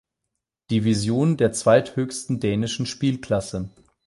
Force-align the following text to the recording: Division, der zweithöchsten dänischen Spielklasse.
Division, 0.71 1.37
der 1.37 1.51
zweithöchsten 1.51 2.39
dänischen 2.39 2.87
Spielklasse. 2.87 3.69